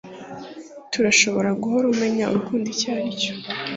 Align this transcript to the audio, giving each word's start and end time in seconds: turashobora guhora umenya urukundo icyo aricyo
turashobora 0.91 1.49
guhora 1.61 1.85
umenya 1.93 2.23
urukundo 2.31 2.65
icyo 2.73 2.87
aricyo 2.95 3.33